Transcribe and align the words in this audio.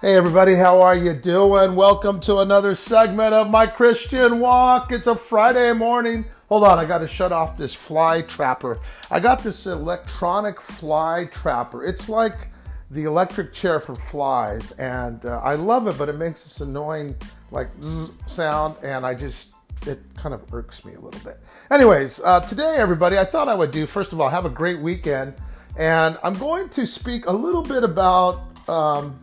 Hey 0.00 0.14
everybody, 0.14 0.54
how 0.54 0.80
are 0.80 0.94
you 0.94 1.12
doing? 1.12 1.74
Welcome 1.74 2.20
to 2.20 2.38
another 2.38 2.76
segment 2.76 3.34
of 3.34 3.50
my 3.50 3.66
Christian 3.66 4.38
walk. 4.38 4.92
It's 4.92 5.08
a 5.08 5.16
Friday 5.16 5.72
morning. 5.72 6.24
Hold 6.48 6.62
on, 6.62 6.78
I 6.78 6.84
got 6.84 6.98
to 6.98 7.08
shut 7.08 7.32
off 7.32 7.56
this 7.56 7.74
fly 7.74 8.22
trapper. 8.22 8.78
I 9.10 9.18
got 9.18 9.42
this 9.42 9.66
electronic 9.66 10.60
fly 10.60 11.24
trapper. 11.32 11.82
It's 11.82 12.08
like 12.08 12.46
the 12.92 13.06
electric 13.06 13.52
chair 13.52 13.80
for 13.80 13.96
flies, 13.96 14.70
and 14.78 15.26
uh, 15.26 15.40
I 15.42 15.56
love 15.56 15.88
it, 15.88 15.98
but 15.98 16.08
it 16.08 16.14
makes 16.14 16.44
this 16.44 16.60
annoying 16.60 17.16
like 17.50 17.68
zzz 17.82 18.20
sound, 18.24 18.76
and 18.84 19.04
I 19.04 19.14
just 19.14 19.48
it 19.84 19.98
kind 20.14 20.32
of 20.32 20.54
irks 20.54 20.84
me 20.84 20.94
a 20.94 21.00
little 21.00 21.20
bit. 21.24 21.40
Anyways, 21.72 22.20
uh, 22.20 22.38
today 22.38 22.76
everybody, 22.78 23.18
I 23.18 23.24
thought 23.24 23.48
I 23.48 23.54
would 23.56 23.72
do 23.72 23.84
first 23.84 24.12
of 24.12 24.20
all 24.20 24.28
have 24.28 24.44
a 24.46 24.50
great 24.50 24.78
weekend, 24.78 25.34
and 25.76 26.16
I'm 26.22 26.34
going 26.34 26.68
to 26.68 26.86
speak 26.86 27.26
a 27.26 27.32
little 27.32 27.62
bit 27.62 27.82
about. 27.82 28.44
Um, 28.68 29.18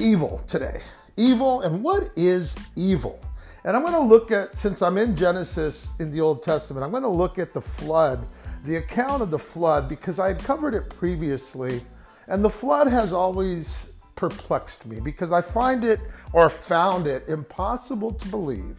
evil 0.00 0.38
today. 0.46 0.80
Evil, 1.16 1.62
and 1.62 1.82
what 1.82 2.10
is 2.16 2.56
evil? 2.76 3.20
And 3.64 3.76
I'm 3.76 3.82
going 3.82 3.94
to 3.94 4.00
look 4.00 4.30
at, 4.30 4.58
since 4.58 4.82
I'm 4.82 4.96
in 4.98 5.16
Genesis 5.16 5.90
in 5.98 6.10
the 6.10 6.20
Old 6.20 6.42
Testament, 6.42 6.84
I'm 6.84 6.90
going 6.90 7.02
to 7.02 7.08
look 7.08 7.38
at 7.38 7.52
the 7.52 7.60
flood, 7.60 8.26
the 8.64 8.76
account 8.76 9.22
of 9.22 9.30
the 9.30 9.38
flood, 9.38 9.88
because 9.88 10.18
I 10.18 10.28
had 10.28 10.38
covered 10.38 10.74
it 10.74 10.88
previously. 10.90 11.80
And 12.28 12.44
the 12.44 12.50
flood 12.50 12.88
has 12.88 13.12
always 13.12 13.90
perplexed 14.14 14.86
me 14.86 15.00
because 15.00 15.32
I 15.32 15.40
find 15.40 15.84
it 15.84 16.00
or 16.32 16.48
found 16.50 17.06
it 17.06 17.28
impossible 17.28 18.12
to 18.12 18.28
believe 18.28 18.78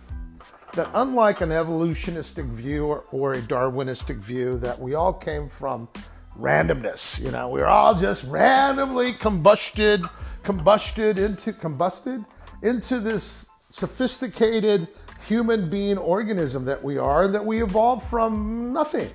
that, 0.74 0.90
unlike 0.94 1.42
an 1.42 1.50
evolutionistic 1.50 2.46
view 2.46 2.86
or, 2.86 3.06
or 3.12 3.34
a 3.34 3.42
Darwinistic 3.42 4.18
view, 4.18 4.58
that 4.60 4.80
we 4.80 4.94
all 4.94 5.14
came 5.14 5.50
from 5.50 5.90
randomness. 6.38 7.22
You 7.24 7.32
know, 7.32 7.50
we 7.50 7.60
we're 7.60 7.68
all 7.68 7.96
just 7.96 8.24
randomly 8.26 9.14
combusted 9.14 10.08
combusted 10.44 11.18
into 11.18 11.54
combusted 11.54 12.26
into 12.62 13.00
this 13.00 13.50
sophisticated 13.70 14.88
human 15.28 15.70
being 15.70 15.98
organism 15.98 16.64
that 16.66 16.84
we 16.84 16.98
are 16.98 17.28
that 17.28 17.46
we 17.46 17.62
evolved 17.62 18.04
from 18.04 18.74
nothing. 18.74 19.10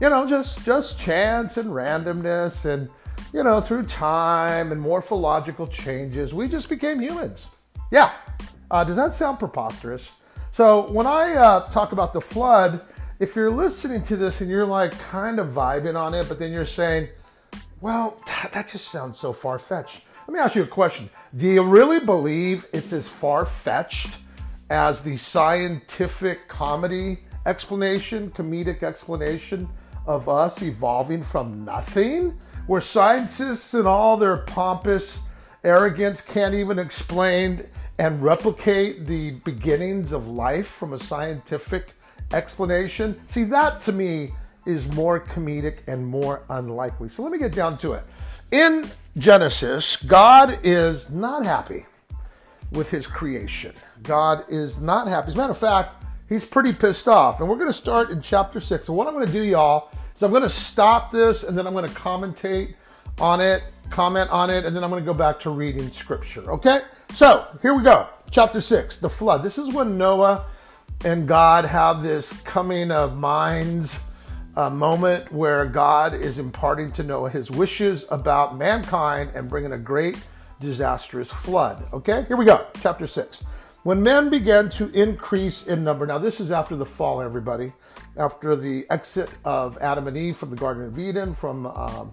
You 0.00 0.10
know 0.10 0.28
just 0.28 0.64
just 0.64 0.98
chance 1.00 1.56
and 1.56 1.70
randomness 1.70 2.64
and 2.64 2.88
you 3.32 3.42
know 3.42 3.60
through 3.60 3.84
time 3.84 4.72
and 4.72 4.80
morphological 4.80 5.66
changes 5.66 6.34
we 6.34 6.48
just 6.48 6.68
became 6.68 7.00
humans. 7.00 7.48
Yeah. 7.90 8.12
Uh, 8.70 8.82
does 8.82 8.96
that 8.96 9.14
sound 9.14 9.38
preposterous? 9.38 10.10
So 10.52 10.90
when 10.90 11.06
i 11.06 11.34
uh, 11.34 11.68
talk 11.68 11.92
about 11.92 12.12
the 12.12 12.20
flood 12.20 12.80
if 13.18 13.36
you're 13.36 13.50
listening 13.50 14.02
to 14.04 14.16
this 14.16 14.40
and 14.40 14.50
you're 14.50 14.64
like 14.64 14.98
kind 14.98 15.38
of 15.38 15.48
vibing 15.48 15.96
on 15.96 16.14
it 16.14 16.28
but 16.28 16.38
then 16.38 16.50
you're 16.50 16.64
saying 16.64 17.08
well 17.82 18.18
that, 18.26 18.52
that 18.52 18.68
just 18.68 18.88
sounds 18.88 19.18
so 19.18 19.34
far-fetched 19.34 20.05
let 20.26 20.32
me 20.32 20.40
ask 20.40 20.56
you 20.56 20.64
a 20.64 20.66
question. 20.66 21.08
Do 21.36 21.46
you 21.46 21.62
really 21.62 22.00
believe 22.00 22.66
it's 22.72 22.92
as 22.92 23.08
far 23.08 23.44
fetched 23.44 24.18
as 24.70 25.00
the 25.00 25.16
scientific 25.16 26.48
comedy 26.48 27.18
explanation, 27.46 28.32
comedic 28.32 28.82
explanation 28.82 29.68
of 30.04 30.28
us 30.28 30.62
evolving 30.62 31.22
from 31.22 31.64
nothing? 31.64 32.36
Where 32.66 32.80
scientists 32.80 33.74
and 33.74 33.86
all 33.86 34.16
their 34.16 34.38
pompous 34.38 35.22
arrogance 35.62 36.20
can't 36.20 36.56
even 36.56 36.80
explain 36.80 37.64
and 37.98 38.20
replicate 38.20 39.06
the 39.06 39.32
beginnings 39.44 40.10
of 40.10 40.26
life 40.26 40.66
from 40.66 40.92
a 40.92 40.98
scientific 40.98 41.92
explanation? 42.32 43.20
See, 43.26 43.44
that 43.44 43.80
to 43.82 43.92
me 43.92 44.32
is 44.66 44.88
more 44.92 45.20
comedic 45.20 45.78
and 45.86 46.04
more 46.04 46.42
unlikely. 46.50 47.10
So 47.10 47.22
let 47.22 47.30
me 47.30 47.38
get 47.38 47.52
down 47.52 47.78
to 47.78 47.92
it. 47.92 48.04
In 48.52 48.88
Genesis, 49.18 49.96
God 49.96 50.60
is 50.62 51.10
not 51.10 51.44
happy 51.44 51.84
with 52.70 52.90
his 52.90 53.04
creation. 53.04 53.72
God 54.04 54.44
is 54.48 54.80
not 54.80 55.08
happy. 55.08 55.28
As 55.28 55.34
a 55.34 55.36
matter 55.36 55.50
of 55.50 55.58
fact, 55.58 56.04
he's 56.28 56.44
pretty 56.44 56.72
pissed 56.72 57.08
off. 57.08 57.40
And 57.40 57.48
we're 57.48 57.56
going 57.56 57.66
to 57.66 57.72
start 57.72 58.10
in 58.10 58.20
chapter 58.20 58.60
6. 58.60 58.86
So, 58.86 58.92
what 58.92 59.08
I'm 59.08 59.14
going 59.14 59.26
to 59.26 59.32
do, 59.32 59.42
y'all, 59.42 59.90
is 60.14 60.22
I'm 60.22 60.30
going 60.30 60.42
to 60.42 60.48
stop 60.48 61.10
this 61.10 61.42
and 61.42 61.58
then 61.58 61.66
I'm 61.66 61.72
going 61.72 61.88
to 61.88 61.94
commentate 61.94 62.74
on 63.18 63.40
it, 63.40 63.64
comment 63.90 64.30
on 64.30 64.48
it, 64.48 64.64
and 64.64 64.76
then 64.76 64.84
I'm 64.84 64.90
going 64.90 65.02
to 65.02 65.06
go 65.06 65.16
back 65.16 65.40
to 65.40 65.50
reading 65.50 65.90
scripture. 65.90 66.48
Okay? 66.52 66.82
So, 67.14 67.48
here 67.62 67.74
we 67.74 67.82
go. 67.82 68.06
Chapter 68.30 68.60
6, 68.60 68.98
the 68.98 69.08
flood. 69.10 69.42
This 69.42 69.58
is 69.58 69.74
when 69.74 69.98
Noah 69.98 70.46
and 71.04 71.26
God 71.26 71.64
have 71.64 72.00
this 72.00 72.32
coming 72.42 72.92
of 72.92 73.16
minds 73.16 73.98
a 74.56 74.70
moment 74.70 75.30
where 75.30 75.66
God 75.66 76.14
is 76.14 76.38
imparting 76.38 76.90
to 76.92 77.02
Noah 77.02 77.28
his 77.28 77.50
wishes 77.50 78.06
about 78.10 78.56
mankind 78.56 79.30
and 79.34 79.50
bringing 79.50 79.72
a 79.72 79.78
great 79.78 80.18
disastrous 80.60 81.30
flood. 81.30 81.84
Okay, 81.92 82.24
here 82.26 82.36
we 82.36 82.46
go. 82.46 82.66
Chapter 82.80 83.06
6. 83.06 83.44
When 83.82 84.02
men 84.02 84.30
began 84.30 84.70
to 84.70 84.88
increase 84.90 85.66
in 85.66 85.84
number, 85.84 86.06
now 86.06 86.18
this 86.18 86.40
is 86.40 86.50
after 86.50 86.74
the 86.74 86.86
fall, 86.86 87.20
everybody, 87.20 87.72
after 88.16 88.56
the 88.56 88.86
exit 88.90 89.30
of 89.44 89.76
Adam 89.78 90.08
and 90.08 90.16
Eve 90.16 90.36
from 90.36 90.50
the 90.50 90.56
Garden 90.56 90.86
of 90.86 90.98
Eden, 90.98 91.34
from 91.34 91.66
um, 91.66 92.12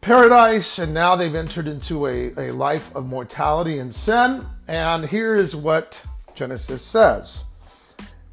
paradise, 0.00 0.80
and 0.80 0.92
now 0.92 1.14
they've 1.16 1.34
entered 1.34 1.68
into 1.68 2.06
a, 2.06 2.32
a 2.36 2.52
life 2.52 2.94
of 2.94 3.06
mortality 3.06 3.78
and 3.78 3.94
sin. 3.94 4.44
And 4.66 5.06
here 5.06 5.34
is 5.34 5.54
what 5.54 5.98
Genesis 6.34 6.82
says. 6.82 7.44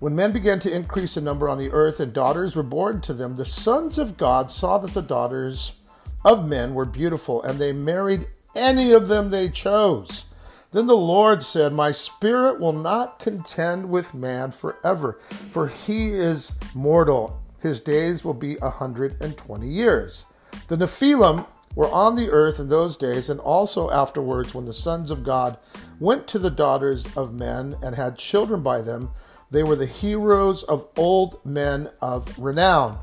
When 0.02 0.16
men 0.16 0.32
began 0.32 0.58
to 0.62 0.76
increase 0.76 1.16
in 1.16 1.24
number 1.24 1.48
on 1.48 1.60
the 1.60 1.70
earth 1.70 2.00
and 2.00 2.12
daughters 2.12 2.56
were 2.56 2.64
born 2.64 3.02
to 3.02 3.14
them, 3.14 3.36
the 3.36 3.46
sons 3.46 4.00
of 4.00 4.18
God 4.18 4.50
saw 4.50 4.80
that 4.80 4.96
the 4.96 5.02
daughters 5.04 5.74
of 6.26 6.44
men 6.44 6.74
were 6.74 6.86
beautiful, 6.86 7.44
and 7.44 7.60
they 7.60 7.72
married 7.72 8.26
any 8.56 8.94
of 8.94 9.08
them 9.08 9.30
they 9.30 9.48
chose. 9.48 10.26
Then 10.72 10.88
the 10.88 10.98
Lord 10.98 11.44
said, 11.44 11.72
My 11.72 11.92
spirit 11.92 12.60
will 12.60 12.74
not 12.74 13.20
contend 13.20 13.92
with 13.92 14.16
man 14.16 14.50
forever, 14.50 15.20
for 15.30 15.68
he 15.68 16.08
is 16.08 16.56
mortal. 16.74 17.40
His 17.62 17.80
days 17.80 18.26
will 18.26 18.34
be 18.34 18.58
a 18.60 18.72
hundred 18.72 19.22
and 19.22 19.38
twenty 19.38 19.68
years. 19.68 20.26
The 20.68 20.78
Nephilim 20.78 21.46
were 21.76 21.92
on 21.92 22.16
the 22.16 22.32
earth 22.32 22.60
in 22.60 22.70
those 22.70 22.98
days, 22.98 23.30
and 23.30 23.40
also 23.40 23.92
afterwards, 23.92 24.56
when 24.56 24.66
the 24.66 24.74
sons 24.74 25.12
of 25.12 25.24
God 25.24 25.60
went 26.00 26.28
to 26.30 26.40
the 26.40 26.50
daughters 26.50 27.06
of 27.16 27.36
men 27.36 27.76
and 27.84 27.94
had 27.94 28.18
children 28.18 28.64
by 28.64 28.82
them. 28.82 29.12
They 29.52 29.64
were 29.64 29.76
the 29.76 29.86
heroes 29.86 30.64
of 30.64 30.88
old 30.96 31.46
men 31.46 31.90
of 32.02 32.40
renown. 32.40 32.98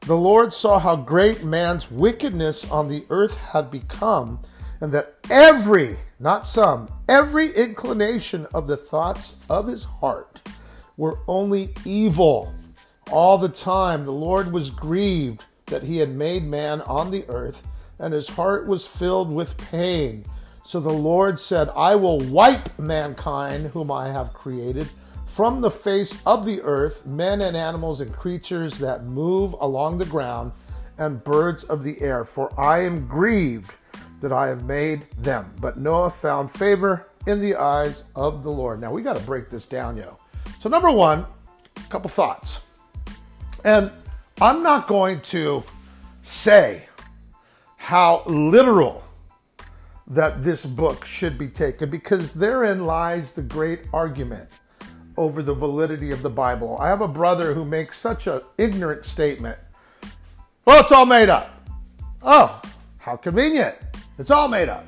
The 0.00 0.16
Lord 0.16 0.52
saw 0.52 0.78
how 0.78 0.94
great 0.94 1.42
man's 1.42 1.90
wickedness 1.90 2.70
on 2.70 2.88
the 2.88 3.06
earth 3.08 3.36
had 3.36 3.70
become, 3.70 4.40
and 4.80 4.92
that 4.92 5.16
every, 5.30 5.96
not 6.20 6.46
some, 6.46 6.88
every 7.08 7.48
inclination 7.48 8.46
of 8.52 8.66
the 8.66 8.76
thoughts 8.76 9.36
of 9.48 9.66
his 9.66 9.84
heart 9.84 10.42
were 10.98 11.18
only 11.26 11.72
evil. 11.86 12.54
All 13.10 13.38
the 13.38 13.48
time 13.48 14.04
the 14.04 14.12
Lord 14.12 14.52
was 14.52 14.68
grieved 14.68 15.44
that 15.66 15.82
he 15.82 15.96
had 15.96 16.10
made 16.10 16.44
man 16.44 16.82
on 16.82 17.10
the 17.10 17.24
earth, 17.28 17.66
and 17.98 18.12
his 18.12 18.28
heart 18.28 18.66
was 18.66 18.86
filled 18.86 19.32
with 19.32 19.56
pain. 19.56 20.26
So 20.62 20.78
the 20.78 20.92
Lord 20.92 21.40
said, 21.40 21.70
I 21.74 21.94
will 21.94 22.20
wipe 22.20 22.78
mankind, 22.78 23.68
whom 23.68 23.90
I 23.90 24.08
have 24.08 24.34
created 24.34 24.88
from 25.36 25.60
the 25.60 25.70
face 25.70 26.16
of 26.24 26.46
the 26.46 26.62
earth, 26.62 27.04
men 27.04 27.42
and 27.42 27.54
animals 27.54 28.00
and 28.00 28.10
creatures 28.10 28.78
that 28.78 29.04
move 29.04 29.52
along 29.60 29.98
the 29.98 30.06
ground, 30.06 30.50
and 30.96 31.22
birds 31.24 31.62
of 31.64 31.82
the 31.82 32.00
air, 32.00 32.24
for 32.24 32.58
I 32.58 32.84
am 32.84 33.06
grieved 33.06 33.74
that 34.22 34.32
I 34.32 34.48
have 34.48 34.64
made 34.64 35.02
them. 35.18 35.52
But 35.60 35.76
Noah 35.76 36.08
found 36.08 36.50
favor 36.50 37.08
in 37.26 37.38
the 37.38 37.54
eyes 37.54 38.04
of 38.16 38.42
the 38.42 38.48
Lord. 38.48 38.80
Now 38.80 38.90
we 38.90 39.02
got 39.02 39.18
to 39.18 39.22
break 39.24 39.50
this 39.50 39.66
down, 39.66 39.98
yo. 39.98 40.18
So, 40.58 40.70
number 40.70 40.90
one, 40.90 41.26
a 41.76 41.90
couple 41.90 42.08
thoughts. 42.08 42.62
And 43.62 43.90
I'm 44.40 44.62
not 44.62 44.88
going 44.88 45.20
to 45.20 45.62
say 46.22 46.88
how 47.76 48.22
literal 48.24 49.04
that 50.06 50.42
this 50.42 50.64
book 50.64 51.04
should 51.04 51.36
be 51.36 51.48
taken 51.48 51.90
because 51.90 52.32
therein 52.32 52.86
lies 52.86 53.32
the 53.32 53.42
great 53.42 53.80
argument 53.92 54.48
over 55.16 55.42
the 55.42 55.54
validity 55.54 56.10
of 56.10 56.22
the 56.22 56.30
Bible. 56.30 56.76
I 56.80 56.88
have 56.88 57.00
a 57.00 57.08
brother 57.08 57.54
who 57.54 57.64
makes 57.64 57.98
such 57.98 58.26
an 58.26 58.40
ignorant 58.58 59.04
statement. 59.04 59.58
Well, 60.64 60.80
it's 60.80 60.92
all 60.92 61.06
made 61.06 61.28
up. 61.28 61.68
Oh, 62.22 62.60
how 62.98 63.16
convenient. 63.16 63.76
It's 64.18 64.30
all 64.30 64.48
made 64.48 64.68
up. 64.68 64.84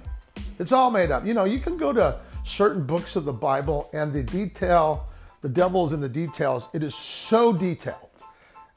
It's 0.58 0.72
all 0.72 0.90
made 0.90 1.10
up. 1.10 1.24
You 1.24 1.34
know, 1.34 1.44
you 1.44 1.60
can 1.60 1.76
go 1.76 1.92
to 1.92 2.18
certain 2.44 2.84
books 2.84 3.14
of 3.14 3.24
the 3.24 3.32
Bible 3.32 3.88
and 3.92 4.12
the 4.12 4.22
detail, 4.22 5.06
the 5.42 5.48
devil's 5.48 5.92
in 5.92 6.00
the 6.00 6.08
details. 6.08 6.68
It 6.72 6.82
is 6.82 6.94
so 6.94 7.52
detailed. 7.52 7.96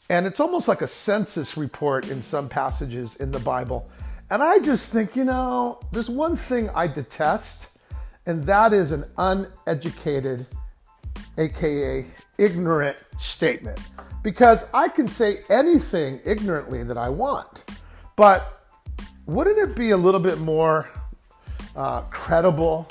And 0.09 0.27
it's 0.27 0.39
almost 0.39 0.68
like 0.68 0.81
a 0.81 0.88
census 0.88 1.56
report 1.57 2.09
in 2.09 2.21
some 2.21 2.50
passages 2.50 3.15
in 3.15 3.31
the 3.31 3.39
Bible. 3.39 3.89
And 4.30 4.44
I 4.44 4.59
just 4.59 4.92
think, 4.92 5.15
you 5.15 5.24
know, 5.24 5.80
there's 5.92 6.09
one 6.09 6.36
thing 6.36 6.69
I 6.75 6.88
detest, 6.88 7.69
and 8.25 8.44
that 8.44 8.74
is 8.74 8.92
an 8.92 9.06
uneducated 9.18 10.45
aka 11.38 12.06
ignorant 12.38 12.98
statement, 13.19 13.80
because 14.24 14.66
I 14.74 14.88
can 14.88 15.07
say 15.07 15.39
anything 15.50 16.19
ignorantly 16.25 16.83
that 16.83 16.98
I 16.98 17.10
want. 17.10 17.63
But 18.16 18.66
wouldn't 19.25 19.57
it 19.57 19.75
be 19.75 19.92
a 19.92 19.98
little 19.98 20.19
bit 20.19 20.39
more 20.39 20.89
uh, 21.75 22.01
credible, 22.01 22.88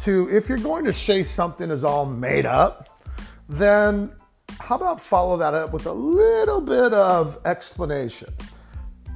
to 0.00 0.28
if 0.30 0.48
you're 0.48 0.58
going 0.58 0.84
to 0.84 0.92
say 0.92 1.22
something 1.22 1.70
is 1.70 1.84
all 1.84 2.06
made 2.06 2.46
up, 2.46 3.02
then 3.48 4.12
how 4.60 4.76
about 4.76 5.00
follow 5.00 5.36
that 5.36 5.54
up 5.54 5.72
with 5.72 5.86
a 5.86 5.92
little 5.92 6.60
bit 6.60 6.92
of 6.92 7.38
explanation? 7.44 8.32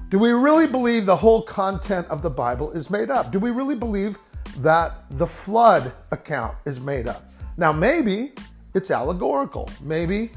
Do 0.09 0.19
we 0.19 0.33
really 0.33 0.67
believe 0.67 1.07
the 1.07 1.17
whole 1.17 1.43
content 1.43 2.07
of 2.09 2.21
the 2.21 2.31
Bible 2.31 2.71
is 2.73 2.91
made 2.91 3.11
up? 3.11 3.33
Do 3.33 3.39
we 3.39 3.51
really 3.51 3.75
believe 3.75 4.19
that 4.59 5.05
the 5.11 5.27
flood 5.27 5.93
account 6.11 6.57
is 6.67 6.79
made 6.81 7.09
up? 7.09 7.32
Now, 7.57 7.73
maybe 7.73 8.33
it's 8.75 8.91
allegorical. 8.91 9.69
Maybe 9.81 10.31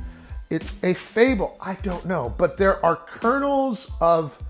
it's 0.50 0.84
a 0.84 0.94
fable. 0.94 1.58
I 1.62 1.76
don't 1.76 2.06
know. 2.06 2.34
But 2.38 2.58
there 2.58 2.84
are 2.86 2.96
kernels 2.96 3.92
of 4.02 4.42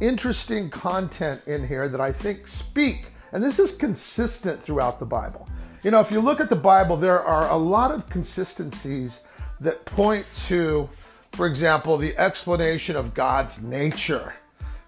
interesting 0.00 0.70
content 0.70 1.40
in 1.46 1.66
here 1.66 1.88
that 1.88 2.00
I 2.00 2.12
think 2.12 2.48
speak, 2.48 3.06
and 3.32 3.42
this 3.42 3.58
is 3.58 3.76
consistent 3.76 4.62
throughout 4.62 4.98
the 4.98 5.06
Bible. 5.06 5.48
You 5.82 5.90
know, 5.90 6.00
if 6.00 6.10
you 6.10 6.20
look 6.20 6.40
at 6.40 6.48
the 6.48 6.56
Bible, 6.56 6.96
there 6.96 7.22
are 7.22 7.48
a 7.50 7.56
lot 7.56 7.90
of 7.92 8.08
consistencies 8.08 9.22
that 9.60 9.84
point 9.84 10.26
to, 10.46 10.88
for 11.32 11.46
example, 11.46 11.96
the 11.96 12.16
explanation 12.18 12.96
of 12.96 13.14
God's 13.14 13.62
nature, 13.62 14.34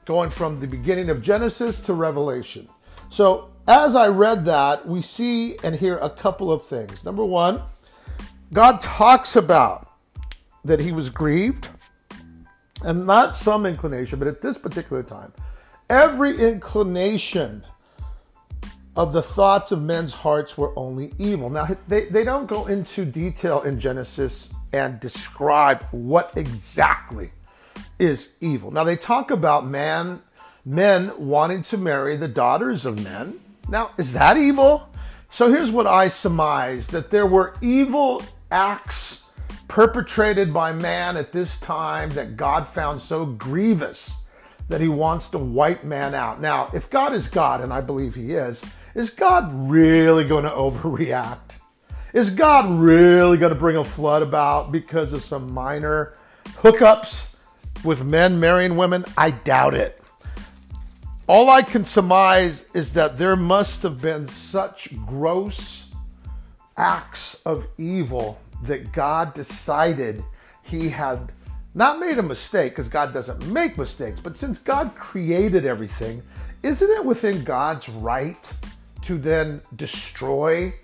going 0.05 0.31
from 0.31 0.61
the 0.61 0.67
beginning 0.67 1.11
of 1.11 1.23
Genesis 1.23 1.81
to 1.81 1.95
Revelation. 1.95 2.69
So, 3.09 3.54
as 3.67 3.97
I 3.97 4.09
read 4.09 4.45
that, 4.45 4.87
we 4.87 5.01
see 5.03 5.57
and 5.63 5.75
hear 5.75 5.99
a 5.99 6.11
couple 6.11 6.53
of 6.53 6.63
things. 6.63 7.05
Number 7.05 7.25
one, 7.25 7.63
God 8.53 8.81
talks 8.81 9.37
about 9.37 9.91
that 10.65 10.81
he 10.81 10.93
was 10.93 11.11
grieved, 11.11 11.69
and 12.85 13.07
not 13.07 13.37
some 13.37 13.67
inclination, 13.67 14.19
but 14.19 14.29
at 14.29 14.41
this 14.41 14.57
particular 14.59 15.03
time, 15.03 15.33
every 15.89 16.37
inclination 16.37 17.65
of 18.97 19.13
the 19.13 19.23
thoughts 19.23 19.73
of 19.73 19.83
men's 19.83 20.15
hearts 20.15 20.57
were 20.57 20.73
only 20.79 21.13
evil. 21.19 21.51
Now, 21.51 21.69
they, 21.89 22.07
they 22.07 22.25
don't 22.25 22.47
go 22.47 22.67
into 22.67 23.05
detail 23.05 23.63
in 23.63 23.81
Genesis 23.81 24.51
and 24.73 25.01
describe 25.01 25.85
what 25.91 26.33
exactly 26.37 27.33
is 27.99 28.35
evil. 28.41 28.71
Now, 28.71 28.85
they 28.85 28.97
talk 28.97 29.31
about 29.31 29.67
man, 29.67 30.23
men 30.65 31.13
wanting 31.19 31.63
to 31.65 31.77
marry 31.77 32.17
the 32.17 32.29
daughters 32.29 32.87
of 32.87 33.03
men. 33.03 33.39
Now, 33.69 33.93
is 33.97 34.13
that 34.13 34.37
evil? 34.37 34.89
So 35.31 35.51
here's 35.51 35.71
what 35.71 35.87
I 35.87 36.09
surmise 36.09 36.89
that 36.89 37.11
there 37.11 37.27
were 37.27 37.55
evil 37.61 38.23
acts 38.51 39.25
perpetrated 39.69 40.53
by 40.53 40.73
man 40.73 41.17
at 41.17 41.33
this 41.33 41.59
time 41.59 42.11
that 42.11 42.37
God 42.37 42.69
found 42.69 43.01
so 43.01 43.25
grievous 43.27 44.15
that 44.69 44.81
he 44.81 44.89
wants 44.89 45.29
to 45.31 45.39
wipe 45.39 45.85
man 45.85 46.15
out. 46.15 46.41
Now, 46.41 46.71
if 46.73 46.89
God 46.89 47.13
is 47.13 47.29
God, 47.29 47.61
and 47.61 47.73
I 47.73 47.81
believe 47.81 48.15
he 48.15 48.33
is, 48.33 48.63
is 48.95 49.11
God 49.11 49.51
really 49.53 50.25
going 50.25 50.45
to 50.45 50.51
overreact? 50.51 51.59
Is 52.13 52.31
God 52.31 52.71
really 52.71 53.37
going 53.37 53.53
to 53.53 53.59
bring 53.59 53.77
a 53.77 53.85
flood 53.85 54.23
about 54.23 54.71
because 54.71 55.13
of 55.13 55.25
some 55.25 55.53
minor 55.53 56.17
hookups 56.45 57.35
with 57.83 58.05
men 58.05 58.39
marrying 58.39 58.77
women? 58.77 59.05
I 59.19 59.33
doubt 59.33 59.75
it. 59.75 60.01
All 61.27 61.49
I 61.49 61.63
can 61.63 61.87
surmise 61.87 62.67
is 62.75 62.93
that 62.93 63.17
there 63.17 63.35
must 63.35 63.83
have 63.83 64.03
been 64.03 64.27
such 64.27 64.91
gross 65.07 65.95
acts 66.77 67.41
of 67.47 67.67
evil 67.79 68.39
that 68.65 68.93
God 68.93 69.33
decided 69.33 70.23
he 70.63 70.91
had 70.91 71.33
not 71.75 71.99
made 71.99 72.19
a 72.19 72.23
mistake 72.23 72.73
because 72.73 72.91
God 72.91 73.15
doesn't 73.15 73.47
make 73.47 73.79
mistakes, 73.79 74.21
but 74.21 74.37
since 74.37 74.59
God 74.59 74.95
created 74.97 75.65
everything, 75.65 76.23
isn't 76.63 76.91
it 76.91 77.05
within 77.05 77.43
God's 77.43 77.89
right 77.89 78.53
to 79.03 79.17
then 79.17 79.63
destroy 79.77 80.75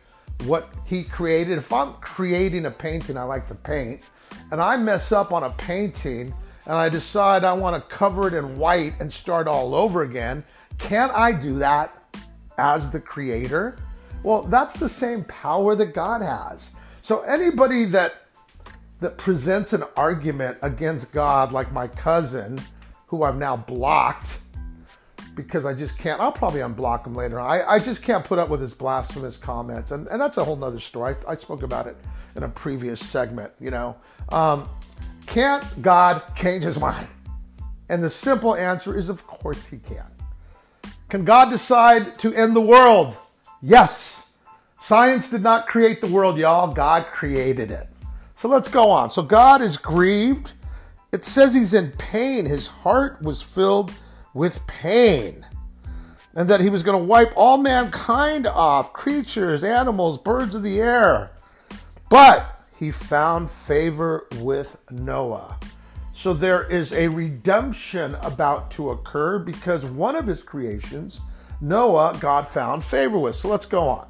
what 0.44 0.70
he 0.86 1.04
created? 1.04 1.58
If 1.58 1.70
I'm 1.70 1.92
creating 1.94 2.64
a 2.64 2.70
painting, 2.70 3.18
I 3.18 3.24
like 3.24 3.46
to 3.48 3.54
paint, 3.54 4.00
and 4.50 4.60
I 4.60 4.78
mess 4.78 5.12
up 5.12 5.32
on 5.32 5.42
a 5.42 5.50
painting 5.50 6.32
and 6.70 6.78
I 6.78 6.88
decide 6.88 7.42
I 7.42 7.52
want 7.52 7.74
to 7.82 7.94
cover 7.96 8.28
it 8.28 8.34
in 8.34 8.56
white 8.56 8.94
and 9.00 9.12
start 9.12 9.48
all 9.48 9.74
over 9.74 10.02
again, 10.02 10.44
can't 10.78 11.10
I 11.12 11.32
do 11.32 11.58
that 11.58 12.14
as 12.58 12.88
the 12.88 13.00
creator? 13.00 13.76
Well, 14.22 14.42
that's 14.42 14.76
the 14.76 14.88
same 14.88 15.24
power 15.24 15.74
that 15.74 15.94
God 15.94 16.22
has. 16.22 16.70
So 17.02 17.22
anybody 17.22 17.86
that 17.86 18.14
that 19.00 19.18
presents 19.18 19.72
an 19.72 19.82
argument 19.96 20.58
against 20.62 21.12
God, 21.12 21.50
like 21.50 21.72
my 21.72 21.88
cousin, 21.88 22.60
who 23.08 23.24
I've 23.24 23.38
now 23.38 23.56
blocked 23.56 24.38
because 25.34 25.66
I 25.66 25.74
just 25.74 25.98
can't, 25.98 26.20
I'll 26.20 26.30
probably 26.30 26.60
unblock 26.60 27.04
him 27.04 27.16
later. 27.16 27.40
I, 27.40 27.62
I 27.62 27.78
just 27.80 28.04
can't 28.04 28.24
put 28.24 28.38
up 28.38 28.48
with 28.48 28.60
his 28.60 28.74
blasphemous 28.74 29.38
comments. 29.38 29.90
And, 29.90 30.06
and 30.06 30.20
that's 30.20 30.38
a 30.38 30.44
whole 30.44 30.54
nother 30.54 30.78
story. 30.78 31.16
I, 31.26 31.32
I 31.32 31.36
spoke 31.36 31.64
about 31.64 31.88
it 31.88 31.96
in 32.36 32.44
a 32.44 32.48
previous 32.48 33.00
segment, 33.00 33.52
you 33.58 33.72
know. 33.72 33.96
Um, 34.28 34.68
can't 35.30 35.80
God 35.80 36.22
change 36.34 36.64
his 36.64 36.78
mind? 36.78 37.06
And 37.88 38.02
the 38.02 38.10
simple 38.10 38.56
answer 38.56 38.96
is, 38.96 39.08
of 39.08 39.26
course, 39.28 39.68
he 39.68 39.78
can. 39.78 40.06
Can 41.08 41.24
God 41.24 41.50
decide 41.50 42.18
to 42.18 42.34
end 42.34 42.54
the 42.54 42.60
world? 42.60 43.16
Yes. 43.62 44.30
Science 44.80 45.30
did 45.30 45.42
not 45.42 45.68
create 45.68 46.00
the 46.00 46.08
world, 46.08 46.36
y'all. 46.36 46.72
God 46.72 47.04
created 47.06 47.70
it. 47.70 47.88
So 48.34 48.48
let's 48.48 48.68
go 48.68 48.90
on. 48.90 49.08
So 49.08 49.22
God 49.22 49.62
is 49.62 49.76
grieved. 49.76 50.52
It 51.12 51.24
says 51.24 51.54
he's 51.54 51.74
in 51.74 51.92
pain. 51.92 52.44
His 52.44 52.66
heart 52.66 53.22
was 53.22 53.40
filled 53.40 53.92
with 54.34 54.66
pain. 54.66 55.46
And 56.34 56.48
that 56.48 56.60
he 56.60 56.70
was 56.70 56.82
going 56.82 56.98
to 56.98 57.04
wipe 57.04 57.32
all 57.36 57.58
mankind 57.58 58.48
off 58.48 58.92
creatures, 58.92 59.62
animals, 59.62 60.18
birds 60.18 60.56
of 60.56 60.64
the 60.64 60.80
air. 60.80 61.30
But 62.08 62.59
he 62.80 62.90
found 62.90 63.50
favor 63.50 64.26
with 64.36 64.78
Noah. 64.90 65.60
So 66.14 66.32
there 66.32 66.64
is 66.64 66.94
a 66.94 67.08
redemption 67.08 68.14
about 68.22 68.70
to 68.70 68.90
occur 68.92 69.38
because 69.38 69.84
one 69.84 70.16
of 70.16 70.26
his 70.26 70.42
creations, 70.42 71.20
Noah, 71.60 72.16
God 72.20 72.48
found 72.48 72.82
favor 72.82 73.18
with. 73.18 73.36
So 73.36 73.48
let's 73.48 73.66
go 73.66 73.86
on. 73.86 74.08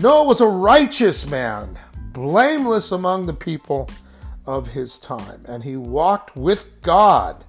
Noah 0.00 0.24
was 0.24 0.40
a 0.40 0.46
righteous 0.48 1.28
man, 1.28 1.78
blameless 2.12 2.90
among 2.90 3.26
the 3.26 3.34
people 3.34 3.88
of 4.46 4.66
his 4.66 4.98
time, 4.98 5.44
and 5.46 5.62
he 5.62 5.76
walked 5.76 6.34
with 6.34 6.82
God. 6.82 7.44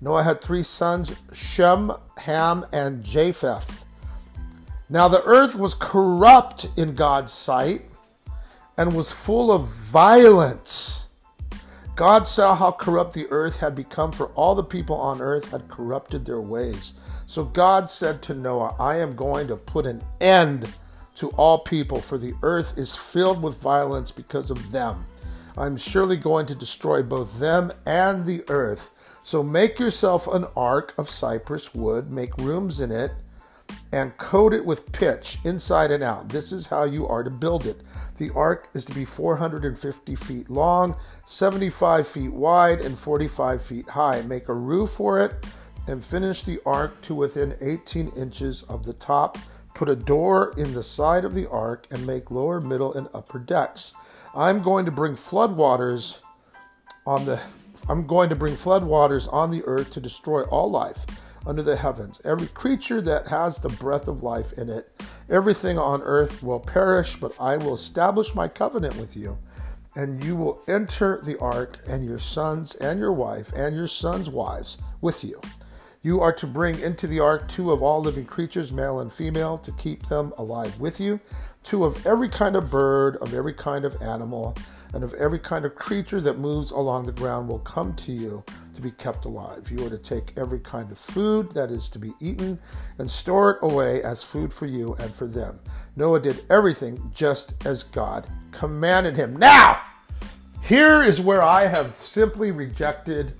Noah 0.00 0.22
had 0.22 0.40
three 0.40 0.62
sons 0.62 1.14
Shem, 1.34 1.92
Ham, 2.16 2.64
and 2.72 3.04
Japheth. 3.04 3.84
Now 4.88 5.08
the 5.08 5.22
earth 5.24 5.56
was 5.56 5.74
corrupt 5.74 6.70
in 6.78 6.94
God's 6.94 7.34
sight 7.34 7.89
and 8.78 8.94
was 8.94 9.10
full 9.10 9.52
of 9.52 9.66
violence. 9.66 11.06
God 11.96 12.26
saw 12.26 12.54
how 12.54 12.72
corrupt 12.72 13.12
the 13.12 13.26
earth 13.30 13.58
had 13.58 13.74
become, 13.74 14.10
for 14.12 14.28
all 14.28 14.54
the 14.54 14.64
people 14.64 14.96
on 14.96 15.20
earth 15.20 15.50
had 15.50 15.68
corrupted 15.68 16.24
their 16.24 16.40
ways. 16.40 16.94
So 17.26 17.44
God 17.44 17.90
said 17.90 18.22
to 18.22 18.34
Noah, 18.34 18.74
I 18.78 18.96
am 18.96 19.14
going 19.14 19.46
to 19.48 19.56
put 19.56 19.86
an 19.86 20.02
end 20.20 20.68
to 21.16 21.28
all 21.30 21.58
people, 21.58 22.00
for 22.00 22.16
the 22.16 22.32
earth 22.42 22.78
is 22.78 22.96
filled 22.96 23.42
with 23.42 23.60
violence 23.60 24.10
because 24.10 24.50
of 24.50 24.72
them. 24.72 25.04
I'm 25.58 25.76
surely 25.76 26.16
going 26.16 26.46
to 26.46 26.54
destroy 26.54 27.02
both 27.02 27.38
them 27.38 27.72
and 27.84 28.24
the 28.24 28.42
earth. 28.48 28.90
So 29.22 29.42
make 29.42 29.78
yourself 29.78 30.26
an 30.26 30.46
ark 30.56 30.94
of 30.96 31.10
cypress 31.10 31.74
wood, 31.74 32.10
make 32.10 32.36
rooms 32.38 32.80
in 32.80 32.90
it, 32.90 33.12
and 33.92 34.16
coat 34.16 34.54
it 34.54 34.64
with 34.64 34.90
pitch 34.92 35.38
inside 35.44 35.90
and 35.90 36.02
out. 36.02 36.30
This 36.30 36.52
is 36.52 36.66
how 36.66 36.84
you 36.84 37.06
are 37.06 37.22
to 37.22 37.30
build 37.30 37.66
it. 37.66 37.82
The 38.20 38.30
ark 38.36 38.68
is 38.74 38.84
to 38.84 38.94
be 38.94 39.04
450 39.04 40.14
feet 40.14 40.48
long, 40.48 40.94
75 41.24 42.06
feet 42.06 42.32
wide, 42.32 42.80
and 42.80 42.96
45 42.96 43.60
feet 43.60 43.88
high. 43.88 44.22
Make 44.22 44.48
a 44.48 44.54
roof 44.54 44.90
for 44.90 45.20
it 45.24 45.44
and 45.88 46.04
finish 46.04 46.42
the 46.42 46.60
ark 46.64 47.00
to 47.02 47.16
within 47.16 47.56
18 47.60 48.12
inches 48.16 48.62
of 48.64 48.84
the 48.84 48.92
top 48.92 49.36
Put 49.74 49.88
a 49.88 49.96
door 49.96 50.52
in 50.56 50.74
the 50.74 50.82
side 50.82 51.24
of 51.24 51.32
the 51.32 51.48
ark 51.48 51.86
and 51.90 52.06
make 52.06 52.30
lower, 52.30 52.60
middle, 52.60 52.92
and 52.92 53.08
upper 53.14 53.38
decks. 53.38 53.94
I'm 54.34 54.62
going 54.62 54.84
to 54.84 54.90
bring 54.90 55.14
floodwaters 55.14 56.18
on 57.06 57.24
the 57.24 57.40
I'm 57.88 58.06
going 58.06 58.28
to 58.28 58.36
bring 58.36 58.54
floodwaters 58.54 59.32
on 59.32 59.50
the 59.50 59.64
earth 59.64 59.90
to 59.92 60.00
destroy 60.00 60.42
all 60.42 60.70
life 60.70 61.06
under 61.46 61.62
the 61.62 61.76
heavens. 61.76 62.20
Every 62.24 62.48
creature 62.48 63.00
that 63.02 63.28
has 63.28 63.58
the 63.58 63.68
breath 63.68 64.08
of 64.08 64.22
life 64.22 64.52
in 64.54 64.68
it, 64.68 64.90
everything 65.28 65.78
on 65.78 66.02
earth 66.02 66.42
will 66.42 66.60
perish, 66.60 67.16
but 67.16 67.32
I 67.40 67.56
will 67.56 67.74
establish 67.74 68.34
my 68.34 68.48
covenant 68.48 68.96
with 68.96 69.16
you. 69.16 69.38
And 69.96 70.22
you 70.22 70.36
will 70.36 70.62
enter 70.68 71.20
the 71.22 71.38
ark, 71.40 71.78
and 71.86 72.04
your 72.04 72.18
sons 72.18 72.76
and 72.76 73.00
your 73.00 73.12
wife 73.12 73.52
and 73.54 73.74
your 73.74 73.88
sons' 73.88 74.30
wives 74.30 74.78
with 75.00 75.24
you. 75.24 75.40
You 76.02 76.20
are 76.20 76.32
to 76.34 76.46
bring 76.46 76.78
into 76.78 77.06
the 77.06 77.20
ark 77.20 77.48
two 77.48 77.72
of 77.72 77.82
all 77.82 78.00
living 78.00 78.24
creatures, 78.24 78.72
male 78.72 79.00
and 79.00 79.12
female, 79.12 79.58
to 79.58 79.72
keep 79.72 80.06
them 80.06 80.32
alive 80.38 80.80
with 80.80 81.00
you. 81.00 81.20
Two 81.62 81.84
of 81.84 82.06
every 82.06 82.28
kind 82.28 82.56
of 82.56 82.70
bird, 82.70 83.16
of 83.16 83.34
every 83.34 83.52
kind 83.52 83.84
of 83.84 84.00
animal, 84.00 84.56
and 84.92 85.04
of 85.04 85.14
every 85.14 85.38
kind 85.38 85.64
of 85.64 85.74
creature 85.74 86.20
that 86.20 86.38
moves 86.38 86.70
along 86.70 87.06
the 87.06 87.12
ground 87.12 87.48
will 87.48 87.60
come 87.60 87.94
to 87.94 88.12
you. 88.12 88.44
to 88.80 88.80
be 88.80 88.90
kept 88.92 89.24
alive. 89.24 89.70
You 89.70 89.86
are 89.86 89.90
to 89.90 89.98
take 89.98 90.32
every 90.36 90.60
kind 90.60 90.90
of 90.90 90.98
food 90.98 91.52
that 91.52 91.70
is 91.70 91.88
to 91.90 91.98
be 91.98 92.12
eaten 92.20 92.58
and 92.98 93.10
store 93.10 93.50
it 93.50 93.58
away 93.62 94.02
as 94.02 94.22
food 94.22 94.52
for 94.52 94.66
you 94.66 94.94
and 94.94 95.14
for 95.14 95.26
them. 95.26 95.60
Noah 95.96 96.20
did 96.20 96.44
everything 96.50 97.10
just 97.14 97.54
as 97.66 97.82
God 97.82 98.26
commanded 98.52 99.16
him. 99.16 99.36
Now, 99.36 99.80
here 100.62 101.02
is 101.02 101.20
where 101.20 101.42
I 101.42 101.66
have 101.66 101.88
simply 101.88 102.50
rejected 102.50 103.32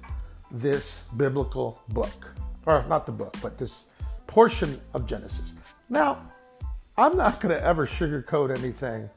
this 0.51 1.05
biblical 1.17 1.81
book. 1.89 2.35
Or 2.67 2.85
not 2.89 3.07
the 3.07 3.13
book, 3.13 3.37
but 3.41 3.57
this 3.57 3.85
portion 4.27 4.81
of 4.95 5.07
Genesis. 5.07 5.55
Now, 5.89 6.31
I'm 6.99 7.17
not 7.17 7.41
going 7.41 7.55
to 7.55 7.65
ever 7.65 7.87
sugarcoat 7.87 8.57
anything. 8.57 9.09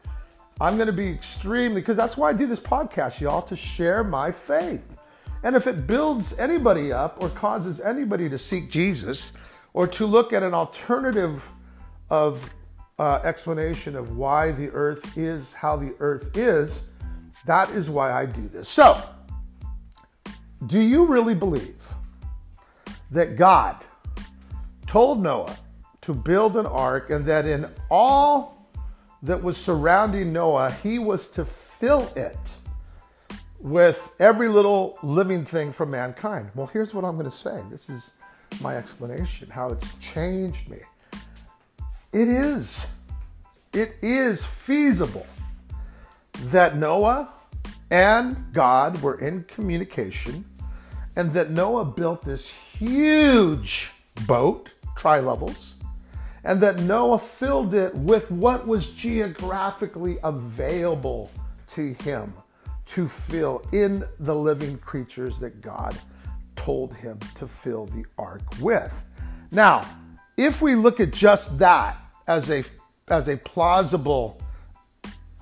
I'm 0.62 0.76
going 0.76 0.88
to 0.88 0.94
be 0.94 1.10
extremely, 1.10 1.82
because 1.82 1.98
that's 1.98 2.16
why 2.16 2.30
I 2.30 2.34
do 2.34 2.46
this 2.46 2.60
podcast, 2.60 3.20
y'all, 3.20 3.42
to 3.44 3.56
share 3.56 4.04
my 4.04 4.32
faith. 4.32 4.98
And 5.44 5.56
if 5.56 5.68
it 5.68 5.88
builds 5.88 6.38
anybody 6.40 6.94
up 6.94 7.22
or 7.22 7.30
causes 7.30 7.82
anybody 7.82 8.30
to 8.30 8.38
seek 8.38 8.72
Jesus 8.72 9.32
or 9.74 9.88
to 9.88 10.06
look 10.06 10.32
at 10.32 10.44
an 10.44 10.54
alternative 10.54 11.50
of 12.10 12.50
uh, 13.00 13.20
explanation 13.24 13.96
of 13.96 14.16
why 14.16 14.52
the 14.52 14.70
earth 14.70 15.18
is 15.18 15.54
how 15.54 15.76
the 15.76 15.96
earth 16.00 16.38
is, 16.38 16.84
that 17.46 17.70
is 17.72 17.90
why 17.90 18.14
I 18.14 18.26
do 18.26 18.48
this. 18.48 18.70
So, 18.70 19.02
do 20.68 20.80
you 20.80 21.06
really 21.06 21.36
believe 21.36 21.84
that 23.12 23.36
God 23.36 23.84
told 24.88 25.22
Noah 25.22 25.58
to 26.02 26.14
build 26.14 26.56
an 26.56 26.66
ark 26.66 27.10
and 27.10 27.26
that 27.26 27.46
in 27.46 27.70
all 27.90 28.63
that 29.24 29.42
was 29.42 29.58
surrounding 29.58 30.32
Noah, 30.32 30.72
he 30.72 31.00
was 31.00 31.28
to 31.30 31.46
fill 31.46 32.12
it 32.16 32.58
with 33.60 34.14
every 34.20 34.50
little 34.50 34.98
living 35.02 35.46
thing 35.46 35.72
from 35.72 35.90
mankind? 35.90 36.52
Well, 36.54 36.68
here's 36.68 36.94
what 36.94 37.06
I'm 37.06 37.14
going 37.14 37.30
to 37.30 37.32
say. 37.32 37.62
This 37.72 37.90
is 37.90 38.14
my 38.62 38.76
explanation, 38.76 39.50
how 39.50 39.70
it's 39.70 39.96
changed 39.96 40.70
me. 40.70 40.80
It 42.12 42.28
is. 42.28 42.86
It 43.72 43.96
is 44.02 44.44
feasible 44.44 45.26
that 46.46 46.76
Noah 46.76 47.34
and 47.90 48.52
God 48.54 49.02
were 49.02 49.20
in 49.20 49.46
communication 49.46 50.46
and 51.16 51.32
that 51.34 51.50
Noah 51.50 51.86
built 51.86 52.24
this 52.24 52.50
huge 52.50 53.92
boat, 54.28 54.70
tri 54.98 55.20
levels, 55.22 55.76
and 56.44 56.62
that 56.62 56.80
Noah 56.80 57.20
filled 57.20 57.74
it 57.74 57.94
with 57.96 58.32
what 58.32 58.68
was 58.68 58.92
geographically 58.92 60.18
available 60.24 61.32
to 61.68 61.94
him 62.04 62.34
to 62.86 63.08
fill 63.08 63.66
in 63.72 64.04
the 64.20 64.36
living 64.36 64.78
creatures 64.78 65.40
that 65.40 65.62
God 65.62 65.98
told 66.56 66.94
him 66.94 67.18
to 67.36 67.48
fill 67.48 67.86
the 67.86 68.06
ark 68.18 68.42
with. 68.60 69.06
Now, 69.52 69.86
if 70.38 70.62
we 70.62 70.76
look 70.76 71.00
at 71.00 71.12
just 71.12 71.58
that 71.60 71.98
as 72.28 72.50
a 72.50 72.64
as 73.10 73.28
a 73.28 73.38
plausible 73.38 74.42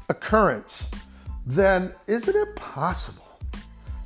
occurrence, 0.09 0.87
then 1.45 1.93
isn't 2.07 2.35
it 2.35 2.55
possible? 2.55 3.39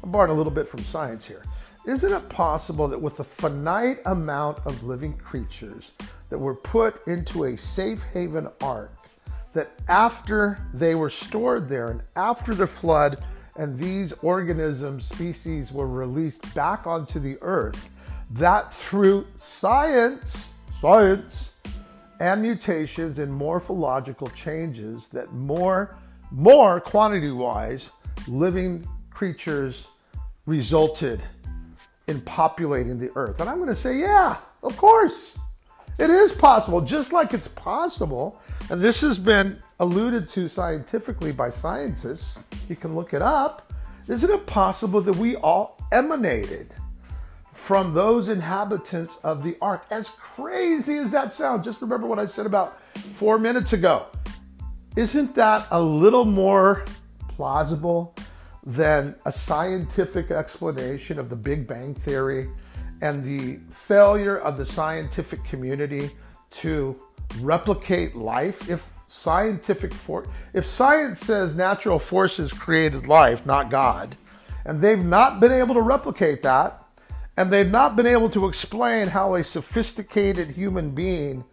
I'm 0.04 0.12
borrowing 0.12 0.32
a 0.32 0.34
little 0.34 0.52
bit 0.52 0.68
from 0.68 0.82
science 0.82 1.26
here. 1.26 1.44
Isn't 1.88 2.14
it 2.14 2.30
possible 2.30 2.88
that 2.88 3.00
with 3.00 3.18
the 3.18 3.24
finite 3.24 4.00
amount 4.08 4.58
of 4.66 4.84
living 4.84 5.14
creatures 5.18 5.92
that 6.30 6.38
were 6.38 6.56
put 6.56 7.08
into 7.08 7.44
a 7.44 7.56
safe 7.56 8.04
haven 8.06 8.48
ark, 8.60 8.92
that 9.54 9.70
after 9.88 10.58
they 10.74 10.96
were 10.96 11.12
stored 11.12 11.70
there 11.70 11.92
and 11.92 12.02
after 12.16 12.56
the 12.56 12.66
flood, 12.66 13.24
and 13.58 13.78
these 13.78 14.14
organisms, 14.24 15.06
species 15.06 15.72
were 15.72 15.88
released 15.88 16.54
back 16.56 16.88
onto 16.88 17.20
the 17.20 17.38
earth, 17.42 17.90
that 18.32 18.74
through 18.74 19.26
science, 19.36 20.52
science, 20.74 21.56
and 22.20 22.42
mutations 22.42 23.20
and 23.20 23.32
morphological 23.32 24.28
changes, 24.28 25.08
that 25.10 25.32
more, 25.34 25.96
more 26.32 26.82
quantity 26.82 27.32
wise, 27.32 27.92
living 28.28 28.86
creatures 29.12 29.88
resulted 30.46 31.22
in 32.08 32.22
populating 32.22 32.98
the 33.00 33.12
earth? 33.16 33.40
And 33.40 33.50
I'm 33.50 33.58
going 33.58 33.70
to 33.70 33.76
say, 33.76 34.00
yeah, 34.00 34.38
of 34.64 34.76
course. 34.78 35.38
It 35.98 36.10
is 36.10 36.34
possible, 36.34 36.82
just 36.82 37.14
like 37.14 37.34
it's 37.34 37.48
possible, 37.48 38.42
and 38.70 38.82
this 38.82 39.00
has 39.00 39.18
been 39.18 39.60
alluded 39.80 40.28
to 40.30 40.50
scientifically 40.50 41.32
by 41.32 41.48
scientists. 41.48 42.50
You 42.68 42.76
can 42.76 42.96
look 42.96 43.14
it 43.14 43.22
up. 43.22 43.72
Isn't 44.10 44.30
it 44.30 44.46
possible 44.46 45.00
that 45.00 45.16
we 45.16 45.38
all 45.38 45.80
emanated 45.94 46.74
from 47.54 47.94
those 47.94 48.28
inhabitants 48.28 49.20
of 49.24 49.42
the 49.42 49.58
ark? 49.62 49.86
As 49.90 50.10
crazy 50.10 50.98
as 50.98 51.12
that 51.14 51.34
sounds, 51.34 51.64
just 51.64 51.82
remember 51.82 52.08
what 52.08 52.20
I 52.20 52.26
said 52.26 52.46
about 52.46 52.78
four 53.14 53.40
minutes 53.40 53.72
ago. 53.72 54.08
Isn't 54.98 55.34
that 55.36 55.66
a 55.72 55.82
little 55.82 56.26
more 56.26 56.84
plausible 57.30 58.16
than 58.66 59.16
a 59.26 59.32
scientific 59.32 60.32
explanation 60.32 61.20
of 61.20 61.30
the 61.30 61.36
Big 61.36 61.68
Bang 61.68 61.94
Theory 61.94 62.50
and 63.02 63.24
the 63.24 63.60
failure 63.70 64.38
of 64.38 64.58
the 64.58 64.66
scientific 64.66 65.44
community 65.44 66.10
to 66.50 67.00
replicate 67.42 68.16
life. 68.16 68.70
If 68.70 68.90
scientific 69.08 69.94
for 69.94 70.26
if 70.54 70.66
science 70.66 71.20
says 71.20 71.56
natural 71.56 72.00
forces 72.00 72.52
created 72.52 73.08
life, 73.08 73.46
not 73.46 73.70
God, 73.70 74.16
and 74.66 74.82
they've 74.82 75.04
not 75.04 75.40
been 75.40 75.52
able 75.52 75.76
to 75.76 75.82
replicate 75.82 76.42
that, 76.42 76.84
and 77.38 77.52
they've 77.52 77.70
not 77.70 77.96
been 77.96 78.08
able 78.08 78.30
to 78.30 78.48
explain 78.48 79.08
how 79.08 79.36
a 79.36 79.44
sophisticated 79.44 80.50
human 80.50 80.92
being 80.92 81.44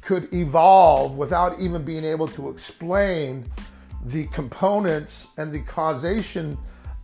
could 0.00 0.32
evolve 0.32 1.16
without 1.16 1.58
even 1.60 1.84
being 1.84 2.04
able 2.04 2.28
to 2.28 2.48
explain 2.48 3.44
the 4.06 4.26
components 4.28 5.28
and 5.36 5.52
the 5.52 5.60
causation 5.60 6.56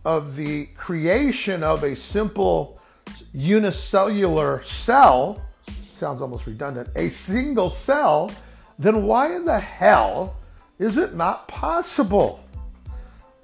of 0.05 0.35
the 0.35 0.65
creation 0.77 1.63
of 1.63 1.83
a 1.83 1.95
simple 1.95 2.79
unicellular 3.33 4.63
cell, 4.63 5.41
sounds 5.91 6.21
almost 6.21 6.47
redundant, 6.47 6.89
a 6.95 7.09
single 7.09 7.69
cell, 7.69 8.31
then 8.79 9.05
why 9.05 9.35
in 9.35 9.45
the 9.45 9.59
hell 9.59 10.37
is 10.79 10.97
it 10.97 11.13
not 11.15 11.47
possible 11.47 12.43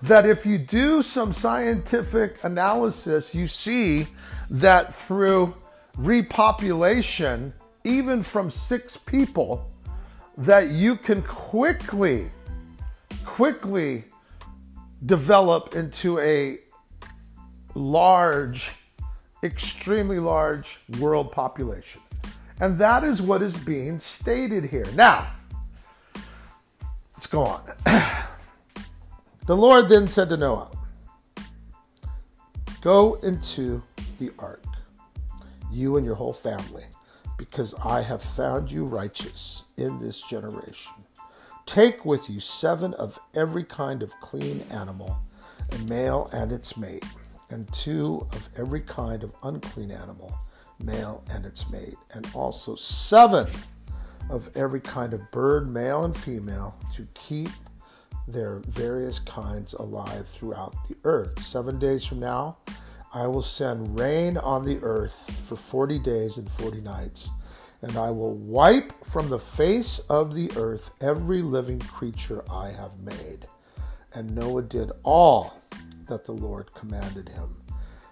that 0.01 0.25
if 0.25 0.45
you 0.45 0.57
do 0.57 1.01
some 1.01 1.33
scientific 1.33 2.41
analysis, 2.43 3.35
you 3.35 3.47
see 3.47 4.07
that 4.49 4.93
through 4.93 5.53
repopulation, 5.97 7.51
even 7.83 8.23
from 8.23 8.49
six 8.49 8.95
people, 8.95 9.69
that 10.37 10.69
you 10.69 10.95
can 10.95 11.21
quickly, 11.23 12.31
quickly 13.25 14.05
develop 15.05 15.75
into 15.75 16.19
a 16.19 16.59
large 17.75 18.71
extremely 19.43 20.19
large 20.19 20.79
world 20.99 21.31
population. 21.31 22.01
And 22.59 22.77
that 22.79 23.03
is 23.03 23.21
what 23.21 23.41
is 23.41 23.57
being 23.57 23.99
stated 23.99 24.65
here. 24.65 24.85
Now, 24.95 25.31
let's 27.13 27.27
go 27.27 27.45
on. 27.45 27.61
the 29.45 29.55
Lord 29.55 29.87
then 29.87 30.07
said 30.09 30.29
to 30.29 30.37
Noah, 30.37 30.69
Go 32.81 33.15
into 33.15 33.81
the 34.19 34.31
ark, 34.39 34.63
you 35.71 35.97
and 35.97 36.05
your 36.05 36.15
whole 36.15 36.33
family, 36.33 36.83
because 37.37 37.73
I 37.83 38.01
have 38.01 38.21
found 38.21 38.71
you 38.71 38.85
righteous 38.85 39.63
in 39.77 39.99
this 39.99 40.21
generation. 40.21 40.93
Take 41.69 42.03
with 42.03 42.31
you 42.31 42.39
seven 42.39 42.95
of 42.95 43.19
every 43.35 43.63
kind 43.63 44.01
of 44.01 44.19
clean 44.21 44.61
animal, 44.71 45.19
a 45.71 45.77
male 45.87 46.27
and 46.33 46.51
its 46.51 46.75
mate 46.75 47.05
and 47.51 47.71
two 47.71 48.25
of 48.33 48.49
every 48.57 48.81
kind 48.81 49.23
of 49.23 49.35
unclean 49.43 49.91
animal, 49.91 50.33
male 50.83 51.23
and 51.29 51.45
its 51.45 51.71
mate, 51.71 51.93
and 52.11 52.27
also 52.33 52.73
seven 52.75 53.47
of 54.31 54.49
every 54.57 54.81
kind 54.81 55.13
of 55.13 55.29
bird, 55.29 55.71
male 55.71 56.05
and 56.05 56.17
female, 56.17 56.75
to 56.95 57.07
keep 57.13 57.49
their 58.27 58.61
various 58.65 59.19
kinds 59.19 59.73
alive 59.75 60.27
throughout 60.27 60.73
the 60.87 60.95
earth. 61.03 61.39
Seven 61.39 61.77
days 61.77 62.03
from 62.03 62.19
now, 62.19 62.57
I 63.13 63.27
will 63.27 63.43
send 63.43 63.99
rain 63.99 64.37
on 64.37 64.65
the 64.65 64.79
earth 64.81 65.39
for 65.43 65.55
40 65.55 65.99
days 65.99 66.37
and 66.39 66.49
40 66.49 66.81
nights, 66.81 67.29
and 67.81 67.97
I 67.97 68.11
will 68.11 68.35
wipe 68.35 69.05
from 69.05 69.29
the 69.29 69.39
face 69.39 69.99
of 70.09 70.33
the 70.33 70.51
earth 70.55 70.91
every 71.01 71.41
living 71.41 71.79
creature 71.79 72.43
I 72.51 72.69
have 72.71 73.01
made. 73.01 73.47
And 74.13 74.35
Noah 74.35 74.63
did 74.63 74.91
all 75.03 75.53
that 76.07 76.25
the 76.25 76.33
Lord 76.33 76.73
commanded 76.73 77.29
him. 77.29 77.55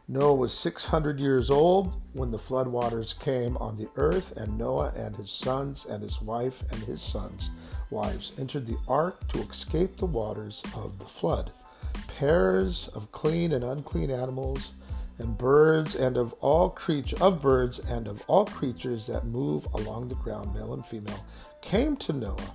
Noah 0.07 0.35
was 0.35 0.53
600 0.53 1.19
years 1.19 1.49
old 1.49 2.01
when 2.13 2.31
the 2.31 2.37
floodwaters 2.37 3.19
came 3.19 3.57
on 3.57 3.75
the 3.75 3.89
earth, 3.97 4.31
and 4.37 4.57
Noah 4.57 4.93
and 4.95 5.13
his 5.17 5.31
sons 5.31 5.85
and 5.85 6.01
his 6.01 6.21
wife 6.21 6.63
and 6.71 6.81
his 6.83 7.01
sons' 7.01 7.51
wives 7.89 8.31
entered 8.37 8.67
the 8.67 8.77
ark 8.87 9.27
to 9.29 9.39
escape 9.39 9.97
the 9.97 10.05
waters 10.05 10.63
of 10.77 10.97
the 10.99 11.05
flood. 11.05 11.51
Pairs 12.07 12.87
of 12.95 13.11
clean 13.11 13.51
and 13.51 13.65
unclean 13.65 14.09
animals 14.09 14.71
and 15.19 15.37
birds 15.37 15.95
and 15.95 16.17
of 16.17 16.33
all 16.41 16.69
creature 16.69 17.17
of 17.21 17.41
birds 17.41 17.79
and 17.79 18.07
of 18.07 18.23
all 18.27 18.45
creatures 18.45 19.07
that 19.07 19.25
move 19.25 19.67
along 19.73 20.09
the 20.09 20.15
ground, 20.15 20.53
male 20.53 20.73
and 20.73 20.85
female, 20.85 21.25
came 21.61 21.97
to 21.97 22.13
Noah 22.13 22.53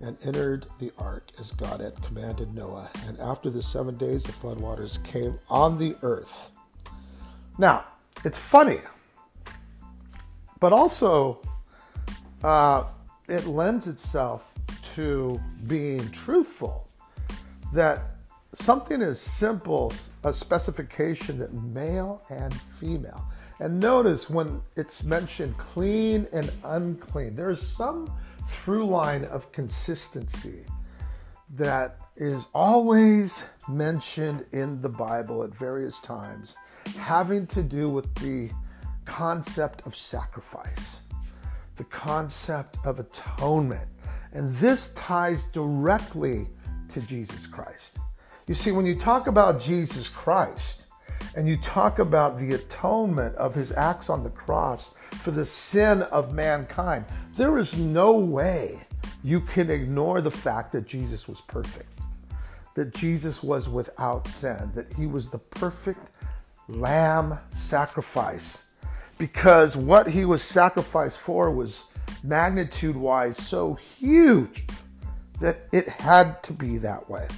and 0.00 0.16
entered 0.24 0.66
the 0.78 0.92
ark 0.98 1.30
as 1.38 1.52
God 1.52 1.80
had 1.80 2.00
commanded 2.02 2.54
Noah. 2.54 2.90
And 3.06 3.18
after 3.20 3.50
the 3.50 3.62
seven 3.62 3.96
days, 3.96 4.24
the 4.24 4.32
floodwaters 4.32 5.02
came 5.04 5.34
on 5.48 5.78
the 5.78 5.96
earth. 6.02 6.50
Now, 7.58 7.84
it's 8.24 8.38
funny, 8.38 8.80
but 10.60 10.72
also 10.72 11.40
uh, 12.42 12.84
it 13.28 13.46
lends 13.46 13.86
itself 13.86 14.52
to 14.94 15.40
being 15.66 16.10
truthful 16.10 16.88
that 17.72 18.02
something 18.54 19.00
as 19.00 19.20
simple 19.20 19.92
a 20.24 20.32
specification 20.32 21.38
that 21.38 21.52
male 21.54 22.22
and 22.28 22.52
female. 22.78 23.26
And 23.60 23.80
notice 23.80 24.28
when 24.28 24.60
it's 24.76 25.04
mentioned 25.04 25.56
clean 25.56 26.26
and 26.32 26.50
unclean 26.64 27.36
there's 27.36 27.62
some 27.62 28.12
through 28.48 28.86
line 28.86 29.24
of 29.26 29.52
consistency 29.52 30.64
that 31.54 31.98
is 32.16 32.48
always 32.54 33.46
mentioned 33.68 34.44
in 34.52 34.80
the 34.82 34.88
bible 34.88 35.44
at 35.44 35.54
various 35.54 36.00
times 36.00 36.56
having 36.98 37.46
to 37.46 37.62
do 37.62 37.88
with 37.88 38.12
the 38.16 38.50
concept 39.04 39.86
of 39.86 39.94
sacrifice 39.94 41.02
the 41.76 41.84
concept 41.84 42.76
of 42.84 42.98
atonement. 42.98 43.88
And 44.32 44.54
this 44.56 44.92
ties 44.94 45.46
directly 45.46 46.48
to 46.88 47.00
jesus 47.02 47.46
christ 47.46 47.98
you 48.46 48.54
see, 48.54 48.72
when 48.72 48.86
you 48.86 48.96
talk 48.96 49.28
about 49.28 49.60
Jesus 49.60 50.08
Christ 50.08 50.86
and 51.36 51.48
you 51.48 51.56
talk 51.58 51.98
about 51.98 52.38
the 52.38 52.54
atonement 52.54 53.34
of 53.36 53.54
his 53.54 53.72
acts 53.72 54.10
on 54.10 54.24
the 54.24 54.30
cross 54.30 54.94
for 55.12 55.30
the 55.30 55.44
sin 55.44 56.02
of 56.02 56.34
mankind, 56.34 57.04
there 57.36 57.58
is 57.58 57.76
no 57.76 58.16
way 58.16 58.80
you 59.22 59.40
can 59.40 59.70
ignore 59.70 60.20
the 60.20 60.30
fact 60.30 60.72
that 60.72 60.86
Jesus 60.86 61.28
was 61.28 61.40
perfect, 61.40 62.00
that 62.74 62.92
Jesus 62.94 63.42
was 63.42 63.68
without 63.68 64.26
sin, 64.26 64.72
that 64.74 64.92
he 64.94 65.06
was 65.06 65.30
the 65.30 65.38
perfect 65.38 66.10
lamb 66.68 67.38
sacrifice. 67.52 68.64
Because 69.18 69.76
what 69.76 70.08
he 70.08 70.24
was 70.24 70.42
sacrificed 70.42 71.18
for 71.18 71.50
was 71.50 71.84
magnitude 72.24 72.96
wise 72.96 73.36
so 73.36 73.74
huge 73.74 74.66
that 75.40 75.68
it 75.72 75.88
had 75.88 76.42
to 76.42 76.52
be 76.52 76.78
that 76.78 77.08
way. 77.08 77.28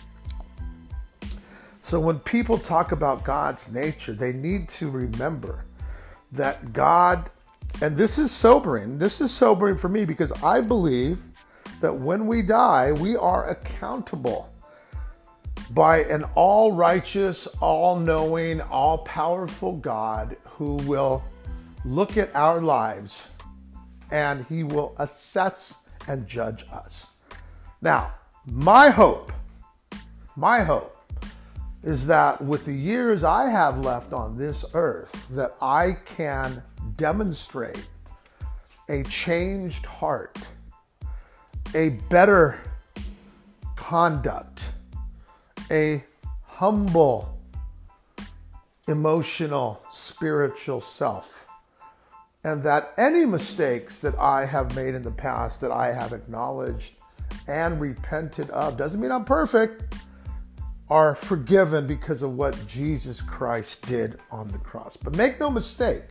So 1.84 2.00
when 2.00 2.18
people 2.20 2.56
talk 2.56 2.92
about 2.92 3.24
God's 3.24 3.70
nature, 3.70 4.14
they 4.14 4.32
need 4.32 4.70
to 4.70 4.88
remember 4.88 5.66
that 6.32 6.72
God, 6.72 7.28
and 7.82 7.94
this 7.94 8.18
is 8.18 8.30
sobering, 8.30 8.96
this 8.96 9.20
is 9.20 9.30
sobering 9.30 9.76
for 9.76 9.90
me 9.90 10.06
because 10.06 10.32
I 10.42 10.62
believe 10.62 11.22
that 11.82 11.92
when 11.92 12.26
we 12.26 12.40
die, 12.40 12.92
we 12.92 13.16
are 13.16 13.50
accountable 13.50 14.50
by 15.72 16.04
an 16.04 16.24
all 16.34 16.72
righteous, 16.72 17.46
all 17.60 17.98
knowing, 17.98 18.62
all 18.62 18.96
powerful 18.96 19.76
God 19.76 20.38
who 20.44 20.76
will 20.86 21.22
look 21.84 22.16
at 22.16 22.34
our 22.34 22.62
lives 22.62 23.24
and 24.10 24.46
he 24.46 24.64
will 24.64 24.96
assess 24.98 25.80
and 26.08 26.26
judge 26.26 26.64
us. 26.72 27.08
Now, 27.82 28.14
my 28.46 28.88
hope, 28.88 29.32
my 30.34 30.64
hope 30.64 30.93
is 31.84 32.06
that 32.06 32.42
with 32.42 32.64
the 32.64 32.72
years 32.72 33.24
I 33.24 33.50
have 33.50 33.84
left 33.84 34.14
on 34.14 34.34
this 34.34 34.64
earth, 34.72 35.28
that 35.32 35.54
I 35.60 35.98
can 36.06 36.62
demonstrate 36.96 37.86
a 38.88 39.02
changed 39.04 39.84
heart, 39.84 40.38
a 41.74 41.90
better 42.08 42.62
conduct, 43.76 44.64
a 45.70 46.02
humble, 46.44 47.38
emotional, 48.88 49.82
spiritual 49.90 50.80
self. 50.80 51.46
And 52.44 52.62
that 52.62 52.92
any 52.98 53.26
mistakes 53.26 54.00
that 54.00 54.18
I 54.18 54.46
have 54.46 54.74
made 54.74 54.94
in 54.94 55.02
the 55.02 55.10
past 55.10 55.60
that 55.60 55.70
I 55.70 55.92
have 55.92 56.12
acknowledged 56.12 56.94
and 57.46 57.80
repented 57.80 58.48
of 58.50 58.76
doesn't 58.76 59.00
mean 59.00 59.10
I'm 59.10 59.24
perfect 59.24 59.94
are 60.94 61.16
forgiven 61.16 61.88
because 61.88 62.22
of 62.22 62.36
what 62.36 62.56
Jesus 62.68 63.20
Christ 63.20 63.84
did 63.88 64.16
on 64.30 64.46
the 64.52 64.58
cross. 64.58 64.96
But 64.96 65.16
make 65.16 65.40
no 65.40 65.50
mistake, 65.50 66.04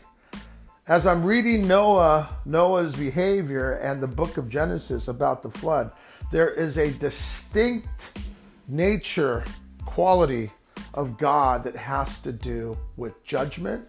as 0.88 1.08
I'm 1.08 1.24
reading 1.24 1.66
Noah, 1.66 2.28
Noah's 2.44 2.94
behavior 2.94 3.76
and 3.76 4.02
the 4.02 4.08
book 4.08 4.36
of 4.36 4.50
Genesis 4.50 5.08
about 5.08 5.42
the 5.42 5.50
flood, 5.50 5.94
there 6.34 6.50
is 6.50 6.78
a 6.78 6.92
distinct 6.92 8.20
nature, 8.68 9.46
quality 9.86 10.52
of 10.96 11.18
God 11.18 11.64
that 11.64 11.78
has 11.78 12.20
to 12.20 12.34
do 12.34 12.78
with 12.98 13.24
judgment 13.24 13.88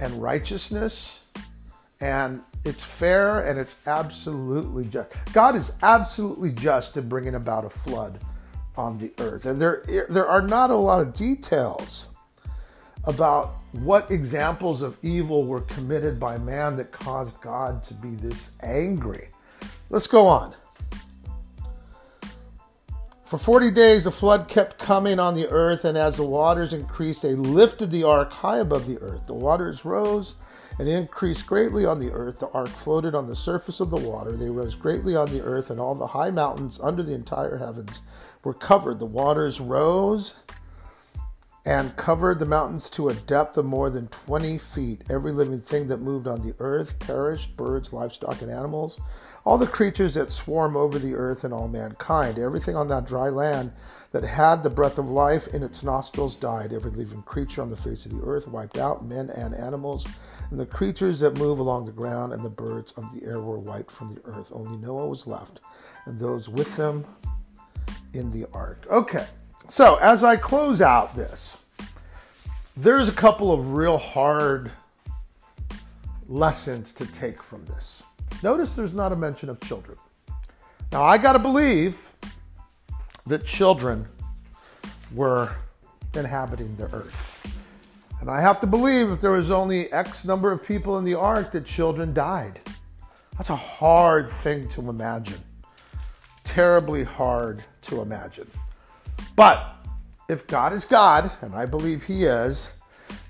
and 0.00 0.12
righteousness. 0.20 1.20
And 2.02 2.42
it's 2.66 2.84
fair 2.84 3.46
and 3.46 3.58
it's 3.58 3.78
absolutely 3.86 4.84
just. 4.84 5.08
God 5.32 5.56
is 5.56 5.72
absolutely 5.82 6.52
just 6.52 6.98
in 6.98 7.08
bringing 7.08 7.36
about 7.36 7.64
a 7.64 7.70
flood 7.70 8.20
on 8.80 8.98
the 8.98 9.12
earth. 9.18 9.46
And 9.46 9.60
there, 9.60 9.84
there 10.08 10.26
are 10.26 10.42
not 10.42 10.70
a 10.70 10.74
lot 10.74 11.00
of 11.00 11.14
details 11.14 12.08
about 13.04 13.56
what 13.72 14.10
examples 14.10 14.82
of 14.82 14.98
evil 15.02 15.44
were 15.44 15.60
committed 15.62 16.18
by 16.18 16.38
man 16.38 16.76
that 16.76 16.90
caused 16.90 17.40
God 17.40 17.84
to 17.84 17.94
be 17.94 18.10
this 18.10 18.50
angry. 18.62 19.28
Let's 19.90 20.06
go 20.06 20.26
on. 20.26 20.54
For 23.24 23.38
40 23.38 23.70
days, 23.70 24.04
the 24.04 24.10
flood 24.10 24.48
kept 24.48 24.76
coming 24.76 25.20
on 25.20 25.36
the 25.36 25.48
earth, 25.50 25.84
and 25.84 25.96
as 25.96 26.16
the 26.16 26.24
waters 26.24 26.72
increased, 26.72 27.22
they 27.22 27.34
lifted 27.34 27.92
the 27.92 28.02
ark 28.02 28.32
high 28.32 28.58
above 28.58 28.88
the 28.88 28.98
earth. 28.98 29.26
The 29.26 29.34
waters 29.34 29.84
rose 29.84 30.34
and 30.80 30.88
increased 30.88 31.46
greatly 31.46 31.84
on 31.84 31.98
the 31.98 32.10
earth. 32.10 32.38
The 32.38 32.48
ark 32.52 32.68
floated 32.68 33.14
on 33.14 33.26
the 33.26 33.36
surface 33.36 33.80
of 33.80 33.90
the 33.90 33.98
water. 33.98 34.32
They 34.32 34.48
rose 34.48 34.74
greatly 34.74 35.14
on 35.14 35.30
the 35.30 35.44
earth, 35.44 35.68
and 35.68 35.78
all 35.78 35.94
the 35.94 36.06
high 36.06 36.30
mountains 36.30 36.80
under 36.82 37.02
the 37.02 37.12
entire 37.12 37.58
heavens 37.58 38.00
were 38.42 38.54
covered. 38.54 38.98
The 38.98 39.04
waters 39.04 39.60
rose 39.60 40.40
and 41.66 41.94
covered 41.96 42.38
the 42.38 42.46
mountains 42.46 42.88
to 42.88 43.08
a 43.08 43.14
depth 43.14 43.58
of 43.58 43.66
more 43.66 43.90
than 43.90 44.08
20 44.08 44.56
feet. 44.58 45.04
Every 45.10 45.32
living 45.32 45.60
thing 45.60 45.88
that 45.88 45.98
moved 45.98 46.26
on 46.26 46.40
the 46.40 46.54
earth 46.58 46.98
perished 46.98 47.56
birds, 47.56 47.92
livestock, 47.92 48.40
and 48.40 48.50
animals. 48.50 49.00
All 49.44 49.58
the 49.58 49.66
creatures 49.66 50.14
that 50.14 50.30
swarm 50.30 50.76
over 50.76 50.98
the 50.98 51.14
earth 51.14 51.44
and 51.44 51.52
all 51.52 51.68
mankind. 51.68 52.38
Everything 52.38 52.76
on 52.76 52.88
that 52.88 53.06
dry 53.06 53.28
land 53.28 53.72
that 54.12 54.24
had 54.24 54.62
the 54.62 54.70
breath 54.70 54.98
of 54.98 55.08
life 55.08 55.48
in 55.48 55.62
its 55.62 55.82
nostrils 55.82 56.34
died. 56.34 56.72
Every 56.72 56.90
living 56.90 57.22
creature 57.22 57.62
on 57.62 57.70
the 57.70 57.76
face 57.76 58.06
of 58.06 58.12
the 58.12 58.24
earth 58.24 58.48
wiped 58.48 58.78
out, 58.78 59.04
men 59.04 59.30
and 59.30 59.54
animals. 59.54 60.06
And 60.50 60.58
the 60.58 60.66
creatures 60.66 61.20
that 61.20 61.38
move 61.38 61.58
along 61.58 61.86
the 61.86 61.92
ground 61.92 62.32
and 62.32 62.44
the 62.44 62.50
birds 62.50 62.92
of 62.92 63.12
the 63.14 63.24
air 63.24 63.40
were 63.40 63.58
wiped 63.58 63.90
from 63.90 64.14
the 64.14 64.20
earth. 64.24 64.50
Only 64.54 64.78
Noah 64.78 65.06
was 65.06 65.26
left, 65.26 65.60
and 66.06 66.18
those 66.18 66.48
with 66.48 66.76
him 66.76 67.04
in 68.12 68.30
the 68.32 68.46
ark. 68.52 68.86
Okay, 68.90 69.26
so 69.70 69.96
as 69.96 70.22
I 70.22 70.36
close 70.36 70.82
out 70.82 71.14
this, 71.14 71.56
there's 72.76 73.08
a 73.08 73.12
couple 73.12 73.52
of 73.52 73.72
real 73.72 73.98
hard 73.98 74.70
lessons 76.28 76.92
to 76.94 77.06
take 77.06 77.42
from 77.42 77.64
this. 77.66 78.02
Notice 78.42 78.74
there's 78.74 78.94
not 78.94 79.12
a 79.12 79.16
mention 79.16 79.48
of 79.48 79.60
children. 79.60 79.96
Now, 80.92 81.04
I 81.04 81.18
got 81.18 81.34
to 81.34 81.38
believe 81.38 82.08
that 83.26 83.46
children 83.46 84.06
were 85.14 85.54
inhabiting 86.14 86.76
the 86.76 86.92
earth. 86.94 87.58
And 88.20 88.30
I 88.30 88.40
have 88.40 88.60
to 88.60 88.66
believe 88.66 89.10
if 89.10 89.20
there 89.20 89.32
was 89.32 89.50
only 89.50 89.90
X 89.92 90.24
number 90.24 90.52
of 90.52 90.66
people 90.66 90.98
in 90.98 91.04
the 91.04 91.14
ark, 91.14 91.52
that 91.52 91.64
children 91.64 92.12
died. 92.12 92.60
That's 93.38 93.50
a 93.50 93.56
hard 93.56 94.28
thing 94.28 94.68
to 94.68 94.88
imagine 94.88 95.40
terribly 96.50 97.04
hard 97.04 97.62
to 97.82 98.00
imagine. 98.00 98.50
But 99.40 99.74
if 100.28 100.46
God 100.46 100.74
is 100.74 100.84
God, 100.84 101.30
and 101.40 101.54
I 101.54 101.64
believe 101.64 102.02
He 102.02 102.26
is, 102.26 102.74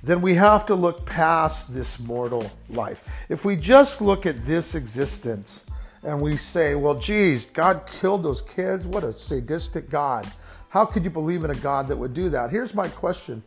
then 0.02 0.20
we 0.20 0.34
have 0.34 0.66
to 0.66 0.74
look 0.74 1.06
past 1.06 1.72
this 1.72 2.00
mortal 2.00 2.50
life. 2.68 3.08
If 3.28 3.44
we 3.44 3.54
just 3.54 4.00
look 4.00 4.26
at 4.26 4.44
this 4.44 4.74
existence 4.74 5.66
and 6.02 6.20
we 6.20 6.34
say, 6.34 6.74
well, 6.74 6.96
geez, 6.96 7.46
God 7.46 7.88
killed 8.00 8.24
those 8.24 8.42
kids, 8.42 8.88
what 8.88 9.04
a 9.04 9.12
sadistic 9.12 9.88
God. 9.88 10.26
How 10.70 10.84
could 10.84 11.04
you 11.04 11.10
believe 11.10 11.44
in 11.44 11.52
a 11.52 11.54
God 11.54 11.86
that 11.86 11.96
would 11.96 12.12
do 12.12 12.28
that? 12.30 12.50
Here's 12.50 12.74
my 12.74 12.88
question 12.88 13.40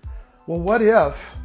Well, 0.48 0.62
what 0.62 0.82
if 0.82 1.36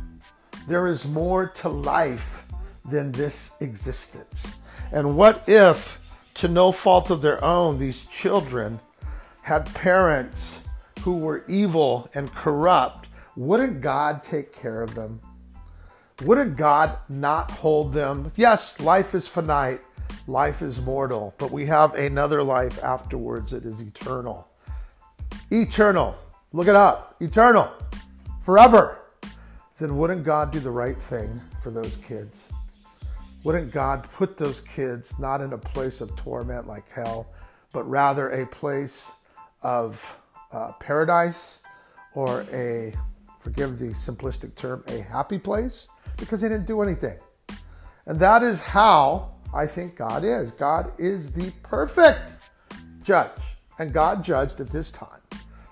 there 0.68 0.86
is 0.86 1.04
more 1.04 1.48
to 1.48 1.68
life 1.68 2.46
than 2.84 3.10
this 3.10 3.50
existence? 3.58 4.46
And 4.92 5.16
what 5.16 5.42
if 5.48 6.00
to 6.34 6.46
no 6.46 6.70
fault 6.70 7.10
of 7.10 7.22
their 7.22 7.44
own, 7.44 7.80
these 7.80 8.04
children 8.04 8.78
had 9.42 9.66
parents 9.74 10.60
who 11.00 11.16
were 11.16 11.44
evil 11.48 12.10
and 12.14 12.32
corrupt, 12.34 13.08
wouldn't 13.36 13.80
God 13.80 14.22
take 14.22 14.54
care 14.54 14.82
of 14.82 14.94
them? 14.94 15.20
wouldn't 16.24 16.56
God 16.56 16.98
not 17.08 17.50
hold 17.50 17.92
them? 17.92 18.32
Yes, 18.36 18.80
life 18.80 19.14
is 19.14 19.28
finite, 19.28 19.80
life 20.26 20.62
is 20.62 20.80
mortal, 20.80 21.34
but 21.38 21.50
we 21.50 21.66
have 21.66 21.94
another 21.94 22.42
life 22.42 22.82
afterwards 22.82 23.52
that 23.52 23.64
is 23.64 23.80
eternal. 23.80 24.48
Eternal. 25.50 26.16
Look 26.52 26.66
it 26.66 26.74
up. 26.74 27.16
Eternal. 27.20 27.70
Forever. 28.40 29.02
Then 29.78 29.96
wouldn't 29.96 30.24
God 30.24 30.50
do 30.50 30.58
the 30.58 30.70
right 30.70 31.00
thing 31.00 31.40
for 31.62 31.70
those 31.70 31.96
kids? 31.98 32.48
Wouldn't 33.44 33.70
God 33.70 34.08
put 34.14 34.36
those 34.36 34.60
kids 34.62 35.16
not 35.20 35.40
in 35.40 35.52
a 35.52 35.58
place 35.58 36.00
of 36.00 36.14
torment 36.16 36.66
like 36.66 36.90
hell, 36.90 37.28
but 37.72 37.88
rather 37.88 38.30
a 38.30 38.46
place 38.46 39.12
of 39.62 40.18
uh, 40.52 40.72
paradise 40.72 41.62
or 42.14 42.42
a, 42.52 42.92
forgive 43.40 43.78
the 43.78 43.88
simplistic 43.88 44.54
term, 44.54 44.84
a 44.88 45.00
happy 45.00 45.38
place? 45.38 45.88
Because 46.16 46.40
they 46.40 46.48
didn't 46.48 46.66
do 46.66 46.82
anything. 46.82 47.18
And 48.06 48.18
that 48.18 48.42
is 48.42 48.60
how 48.60 49.34
I 49.52 49.66
think 49.66 49.96
God 49.96 50.24
is. 50.24 50.50
God 50.50 50.92
is 50.98 51.32
the 51.32 51.50
perfect 51.62 52.32
judge. 53.02 53.40
And 53.78 53.92
God 53.92 54.24
judged 54.24 54.60
at 54.60 54.70
this 54.70 54.90
time 54.90 55.20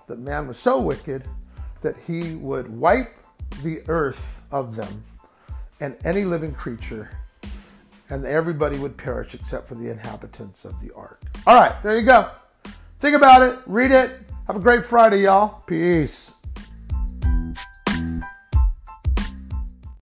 that 0.07 0.19
man 0.19 0.47
was 0.47 0.57
so 0.57 0.79
wicked 0.79 1.23
that 1.81 1.95
he 2.05 2.35
would 2.35 2.69
wipe 2.69 3.13
the 3.63 3.81
earth 3.87 4.41
of 4.51 4.75
them 4.75 5.03
and 5.79 5.95
any 6.05 6.23
living 6.23 6.53
creature, 6.53 7.11
and 8.09 8.25
everybody 8.25 8.79
would 8.79 8.97
perish 8.97 9.35
except 9.35 9.67
for 9.67 9.75
the 9.75 9.89
inhabitants 9.89 10.65
of 10.65 10.79
the 10.81 10.93
ark. 10.95 11.21
All 11.45 11.55
right, 11.55 11.81
there 11.83 11.97
you 11.97 12.05
go. 12.05 12.29
Think 12.99 13.15
about 13.15 13.41
it, 13.43 13.59
read 13.65 13.91
it. 13.91 14.26
Have 14.47 14.55
a 14.55 14.59
great 14.59 14.85
Friday, 14.85 15.23
y'all. 15.23 15.61
Peace. 15.67 16.36